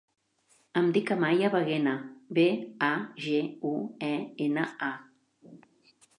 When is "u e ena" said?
3.75-4.67